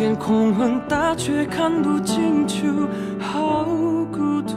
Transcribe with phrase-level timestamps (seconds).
[0.00, 2.88] 天空很大，却看不清楚，
[3.20, 3.66] 好
[4.10, 4.56] 孤独。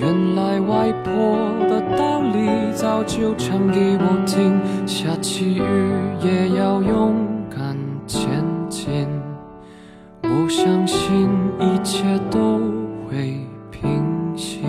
[0.00, 1.12] 原来外婆
[1.68, 5.62] 的道理早就唱给我听，下起雨
[6.24, 7.16] 也要勇
[7.50, 7.76] 敢
[8.06, 9.08] 前进。
[10.22, 11.28] 我相信
[11.58, 12.60] 一切都
[13.08, 13.40] 会
[13.72, 14.60] 平息。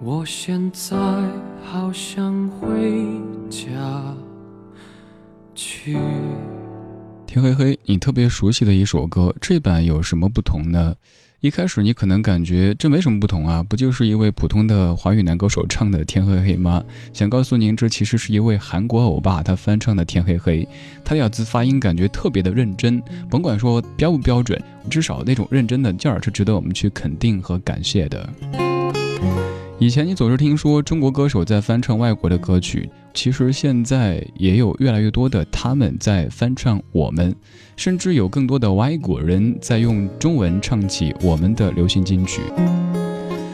[0.00, 0.96] 我现在
[1.64, 3.02] 好想回
[3.48, 3.68] 家
[5.52, 5.98] 去。
[7.26, 10.94] 天黑黑，你特别熟悉的一首歌，这版有什么不同呢？
[11.40, 16.84] 一开始你可能感觉这没什么不同啊，不就是一位普通的华语男歌手唱的《天黑黑》吗？
[17.14, 20.62] 想告诉您，这其实是一位韩国欧巴他翻唱的《天黑黑》，
[21.02, 28.28] 他的咬字发音感觉特别的认真，甭管说标不标准，至少那种认真的劲儿是值得我们去肯定和感谢的。
[29.80, 37.34] 以前你总是听说中国歌手在翻唱外国的歌曲，其实现在也有越来越多的他们在翻唱我们，
[37.76, 42.42] 甚至有更多的外国人在用中文唱起我们的流行金曲。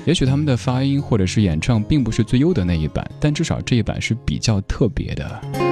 [0.05, 5.66] 也许他们的发音或者是演唱并不是最优的那一版，但至少这一版是比较特别的。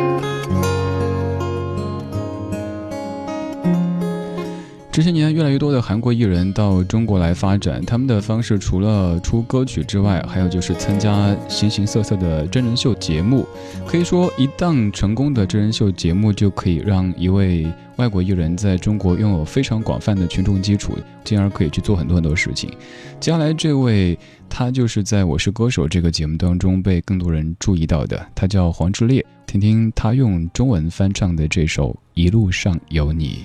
[4.94, 13.44] 这些年，越来越多的韩国艺人到中国来发展，他们的方式除了出歌曲之外，还有就是参加形形色色的真人秀节目。
[13.88, 22.70] 可以说，一档成功的真人秀节目就可以让一位外国艺人在中国拥有非常广泛的群众基础，进而可以去做很多很多事情。
[23.18, 24.16] 接下来这位，
[24.48, 29.26] 他就是在《我是歌手》这个节目当中被更多人注意到的，他叫黄致列。
[29.44, 33.44] 听听他用中文翻唱的这首《一路上有你》。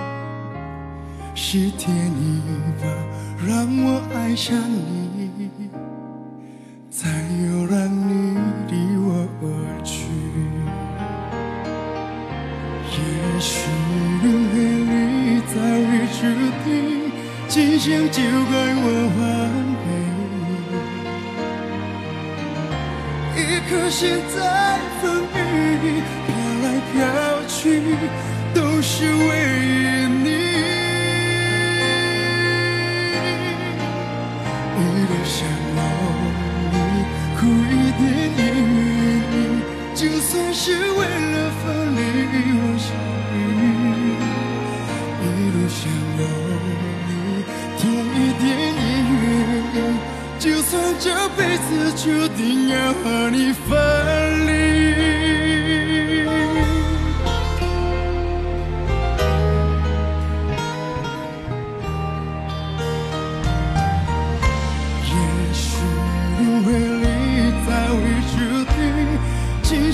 [1.43, 2.39] 是天意
[2.79, 2.85] 吧，
[3.47, 5.49] 让我爱上你，
[6.91, 8.37] 才又让你
[8.69, 9.45] 离我而
[9.83, 9.91] 去。
[12.93, 12.95] 也
[13.39, 13.67] 许
[14.21, 14.53] 轮回
[14.85, 15.55] 里早
[15.89, 16.21] 已注
[16.63, 16.69] 定，
[17.49, 18.85] 今生就该我
[19.17, 19.19] 还
[19.81, 19.89] 给
[20.31, 20.39] 你。
[23.35, 23.99] 一颗心
[24.29, 24.37] 在
[25.01, 25.03] 风
[25.33, 25.37] 雨
[25.81, 25.85] 里
[26.27, 26.29] 飘
[26.63, 26.95] 来飘
[27.47, 27.59] 去，
[28.53, 29.27] 都是为
[30.23, 30.30] 你。
[35.11, 35.43] 一路上
[35.75, 35.81] 有
[36.71, 36.75] 你，
[37.37, 38.01] 苦一点
[38.37, 38.79] 也愿
[39.33, 39.35] 意，
[39.93, 41.63] 就算是为了分
[41.95, 41.99] 离，
[42.55, 42.87] 我想
[43.33, 43.35] 你。
[45.21, 45.79] 一路上
[46.17, 46.21] 有
[47.07, 47.11] 你，
[47.77, 47.81] 痛
[48.15, 48.43] 一点
[48.73, 48.81] 也
[49.11, 49.21] 愿
[49.75, 49.77] 意，
[50.39, 51.05] 就算这
[51.35, 52.03] 辈子注
[52.37, 53.67] 定要和你分
[54.40, 54.40] 离。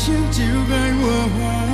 [0.07, 1.06] 今生就该我
[1.36, 1.67] 还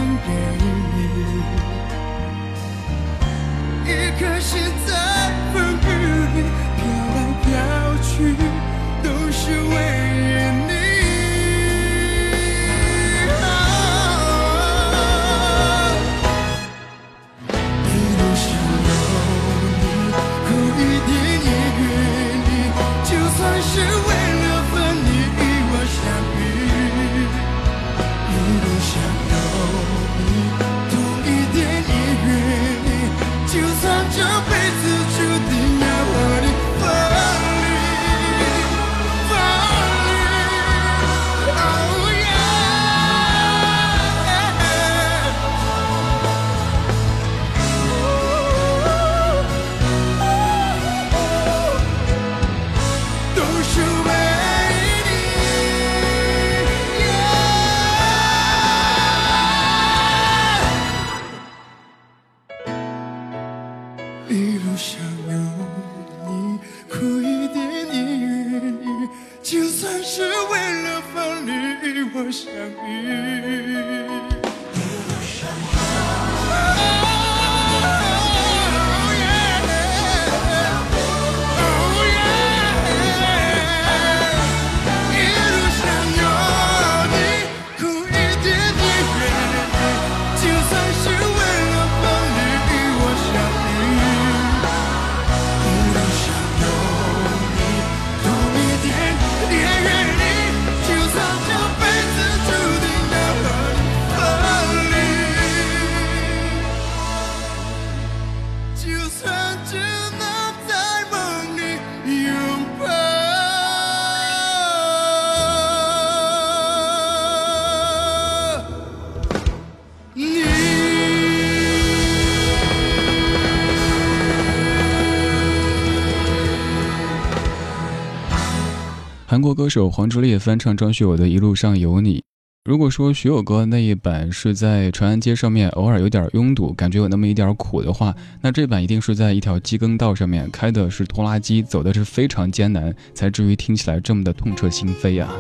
[129.34, 132.20] 韩国歌手黄致列翻唱张学友的《一路上有你》。
[132.66, 145.34] 如果说学友哥那一版是在长安街上面偶尔有点拥堵，感觉有那么一点苦的话，那这版一定是在一条机耕道上面开的是拖拉机，走的是非常艰难，才至于听起来这么的痛彻心扉啊！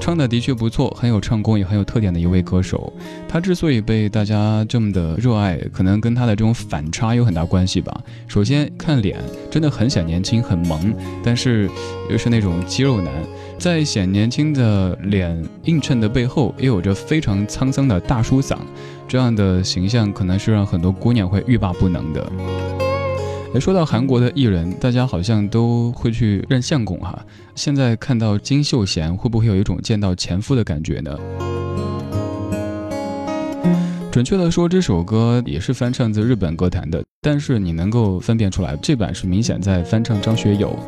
[0.00, 2.92] 唱的的确不错，很有唱功，也很有特点的一位歌手。
[3.28, 8.00] 他之所以被大家这么的热爱，可能跟他的这种反差有很大关系吧。
[8.26, 10.92] 首先看脸，真的很显年轻，很萌，
[11.22, 11.70] 但是
[12.10, 13.12] 又是那种肌肉男，
[13.58, 18.56] 在显年轻的脸映衬的背后，也有着非常沧桑的大叔嗓，
[19.06, 22.89] 这样的形象可能是让很多姑娘会欲罢不能的。
[23.52, 27.26] 哎，说到韩国的艺人，大家好像都会去认相公哈。
[27.56, 31.18] 现在看到金秀贤，会不会有一种见到前夫的感觉呢？
[34.12, 40.78] 准确的说，这首歌也是翻唱自日本歌坛的，但是你能够分辨出来，这版是明显在翻唱张学友。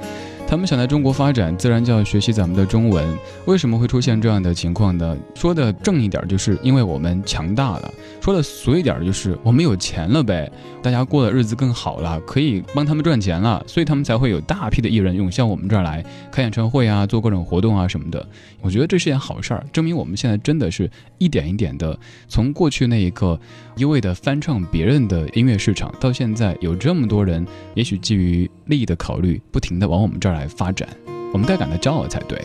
[0.52, 3.16] 他们想在中国发展，自然就要学习咱们的中文。
[3.46, 5.16] 为什么会出现这样的情况呢？
[5.34, 7.90] 说的正一点，就是因为我们强大了；
[8.20, 10.52] 说的俗一点，就是我们有钱了呗。
[10.82, 18.28] 大家过的日子更好了，可以帮他们赚钱了，所以他们才会有大批的艺人涌向我们这儿来开演唱会啊，做各种活动啊什么的。
[18.60, 23.40] 我觉得这是件好事儿，证明我们现在真的是一点一点的从过去那一个
[23.74, 30.88] 一味的翻唱别人的音乐市场，到现在有这么多人，也许基于利益的考虑，不停的往我们这儿来来发展，
[31.32, 32.36] 我们该感到骄傲才对。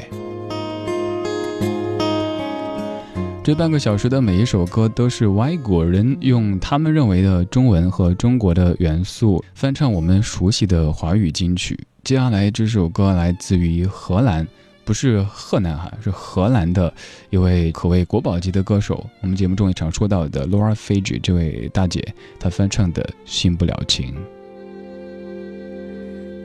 [3.44, 11.80] 这半个小时的每一首歌都是外国人用他们认为的中文和中国的元素翻唱我们熟悉的华语金曲。
[12.04, 14.46] 接下来这首歌来自于荷兰，
[14.84, 16.94] 不是河南哈，是荷兰的
[17.30, 19.06] 一位可谓国宝级的歌手。
[19.22, 22.06] 我们节目中也常说到的 Laura Fage 这位大姐，
[22.38, 24.14] 她翻唱的《新不了情》。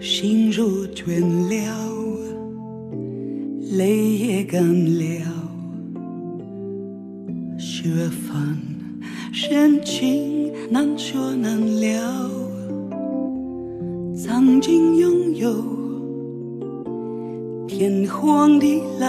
[0.02, 1.64] 心如倦了，
[3.78, 4.60] 泪也干
[4.98, 5.04] 了。
[7.56, 8.58] 雪纷
[9.32, 12.28] 深情难说难了，
[14.12, 15.54] 曾经拥有
[17.68, 19.06] 天荒地老，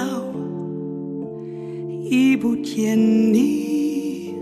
[2.07, 2.95] 已不见
[3.33, 4.35] 你，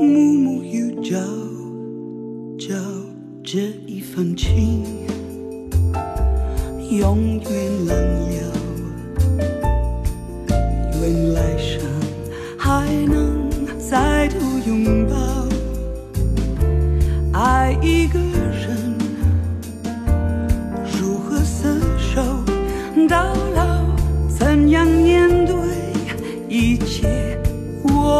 [0.00, 1.43] 暮暮与朝朝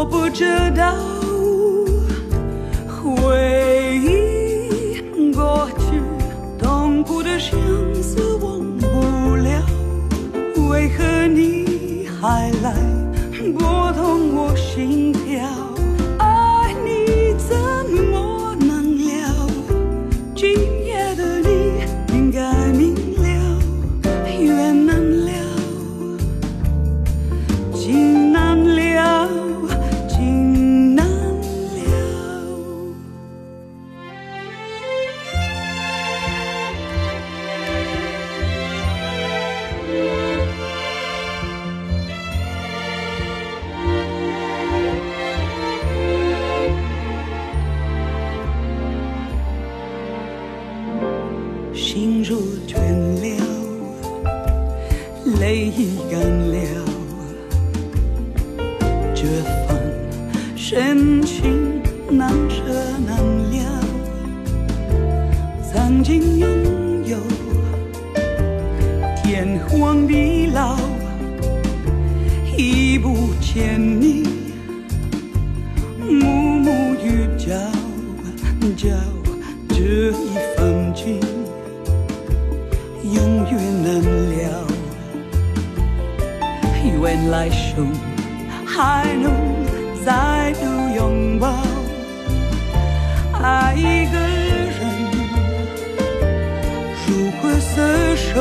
[0.05, 0.45] 不知
[0.77, 0.95] 道。
[2.89, 6.01] 回忆过去，
[6.59, 7.59] 痛苦的相
[8.03, 9.65] 思忘不了，
[10.71, 12.75] 为何你还来？
[13.59, 15.14] 拨动我心
[80.15, 81.21] 一份情。
[83.03, 83.53] 永远
[83.83, 84.67] 难了，
[87.03, 87.93] 愿来生
[88.65, 89.31] 还能
[90.05, 90.65] 再度
[90.97, 91.55] 拥抱。
[93.43, 94.79] 爱一个人，
[97.07, 97.77] 如何厮
[98.17, 98.33] 守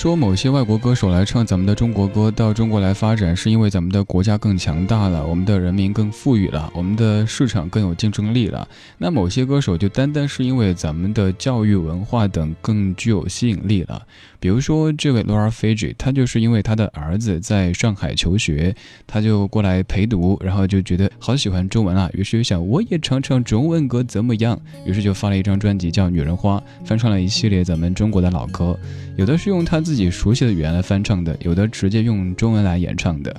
[0.00, 8.66] 说某些外国歌手来唱咱们的中国歌，到中国来发展，是因为咱们的国家更强大了，我们的人民更富裕了，我们的市场更有竞争力了，
[8.96, 14.02] 那某些歌手就单单是因为咱们的教育文化等更具有吸引力了。
[14.38, 18.74] 比如说这位 Laura Fage，他就是因为他的儿子在上海求学，
[19.06, 24.58] 他就过来陪读，然后就觉得好喜欢中文啊，于是就想我也唱唱中文歌怎么样？
[24.86, 28.74] 于是就发了一张专辑叫《女人花》，翻唱了一系列咱们中国的老歌，
[29.20, 33.36] 有的是用他自己熟悉的语言来翻唱的，有的直接用中文来演唱的。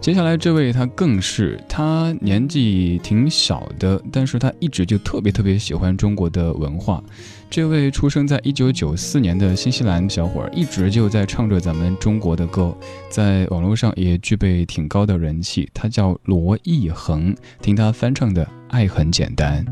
[0.00, 7.00] 接下来这位他更是，他年纪挺小的，但是他一直就特别特别喜欢中国的文化。
[7.48, 12.76] 这位出生在一九九四年的新西兰小伙儿，一直就在唱着咱们中国的歌，
[13.08, 15.70] 在网络上也具备挺高的人气。
[15.72, 17.32] 他叫罗艺恒，
[17.62, 19.64] 听他翻唱的《爱很简单》。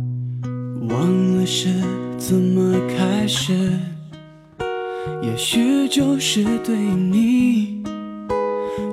[0.89, 1.69] 忘了是
[2.17, 3.69] 怎么开始，
[5.23, 7.81] 也许就是对你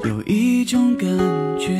[0.04, 1.10] 有一种感
[1.58, 1.80] 觉。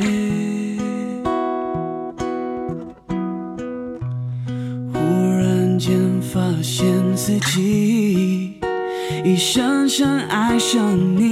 [4.92, 4.98] 忽
[5.38, 8.60] 然间发现自己
[9.24, 11.29] 已深深爱上你，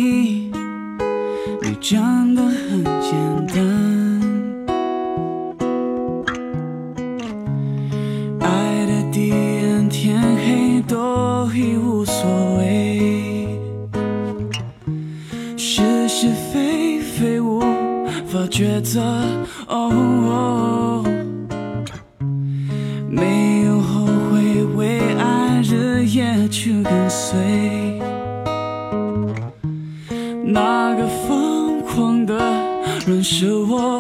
[27.27, 27.99] 去跟随，
[30.45, 32.33] 那个疯狂的
[33.05, 33.53] 人是。
[33.53, 33.96] 我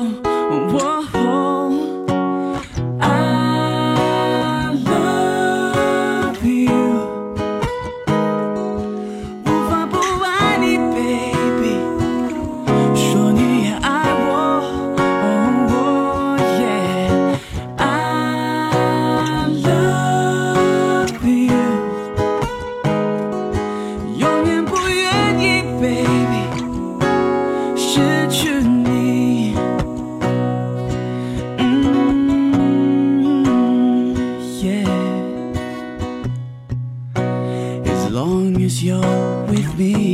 [39.77, 40.06] be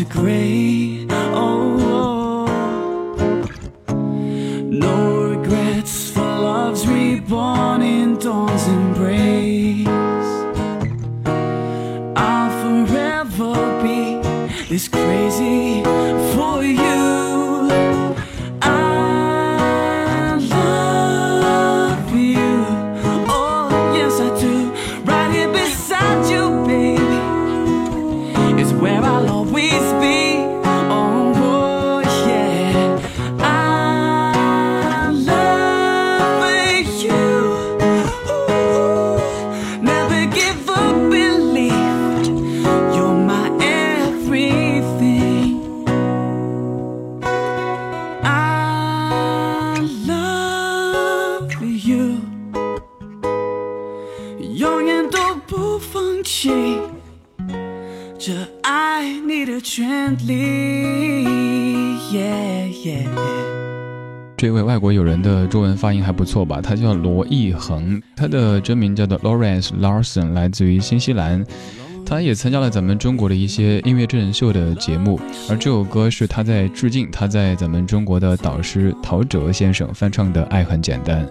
[0.00, 0.99] to gray.
[65.50, 66.60] 中文发音还不错吧？
[66.62, 71.44] 他叫罗艺恒，他的真名叫做 Lawrence Larson，来自于新西兰。
[72.10, 75.16] 他也参加了咱们中国的一些音乐真人秀的节目，
[75.48, 81.24] 而这首歌是他在致敬他在咱们中国的导师陶喆先生翻唱的《爱很简单》。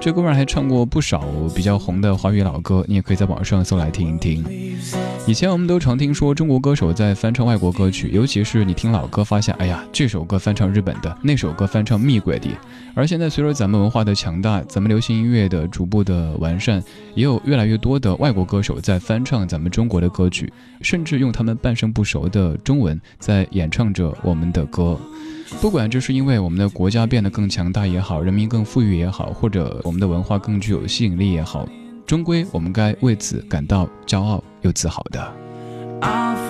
[0.00, 4.44] 这哥们儿还唱过不少比较红的华语老歌，你也可以在网上搜来听一听。
[5.24, 12.48] 以前我们都常听说中国歌手在翻唱外国歌曲，尤其是你听老歌发现，哎呀，这首歌翻唱日本的，那首歌翻唱蜜鬼的。
[12.96, 16.82] 而现在随着咱们文化的强大，咱们流行音乐的逐步的完善，
[17.14, 24.98] 也有越来越多的外国歌手在翻唱咱们中国的歌歌曲，甚至用他们半生不熟的中文在演唱着我们的歌。
[25.60, 31.68] 不管这是因为我们的国家变得更强大也好，人民更富裕也好，或者我们的文化更具有吸引力也好，
[32.06, 36.43] 终归我们该为此感到骄傲又自豪的。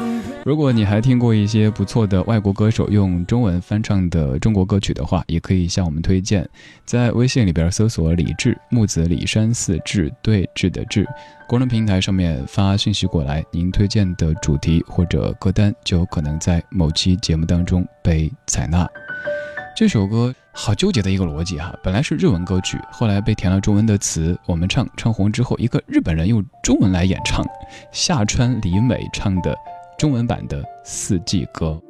[0.44, 6.46] 如果你还听过一些不错的外国歌手用中文翻唱的中国歌曲的话，也可以向我们推荐。
[6.84, 11.08] 在微信里边搜索“李志木子李山寺志对峙的志”，
[11.48, 18.86] 公众平台上面发信息过来，您推荐的主题或者歌单就有可能在某期节目当中被采纳。
[19.74, 27.42] 这首歌好纠结的一个逻辑哈，本来是日文歌曲，后来被填了中文的词，我们唱唱红之后，一个日本人用中文来演唱，
[27.90, 29.56] 夏川里美唱的
[29.96, 31.80] 中文版的《四季歌》。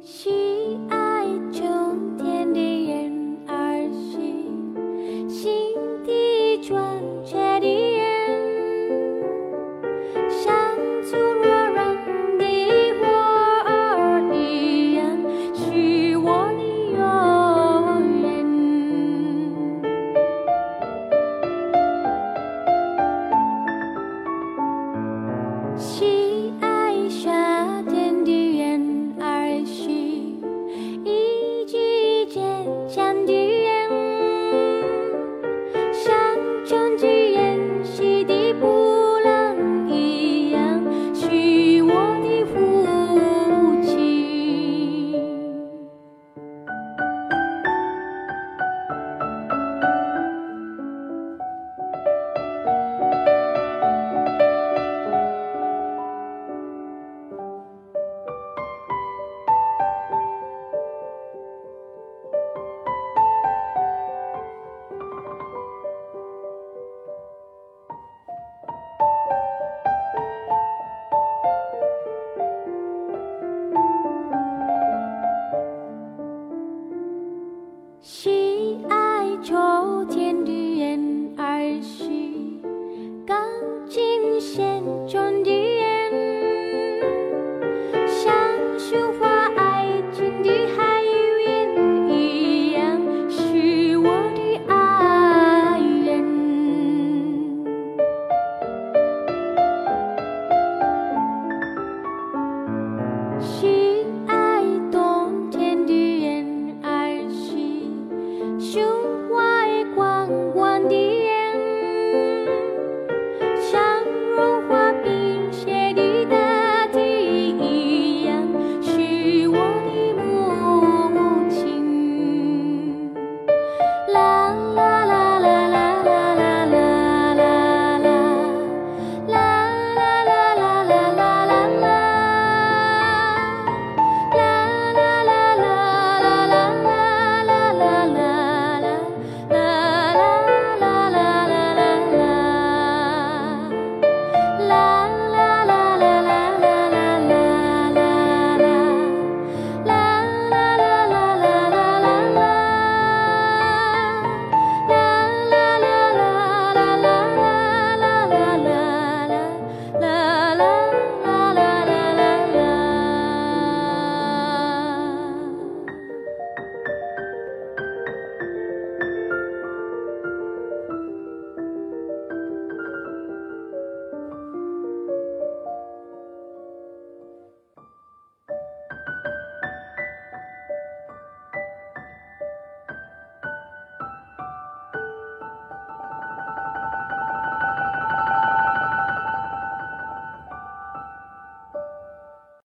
[108.75, 109.14] 슝.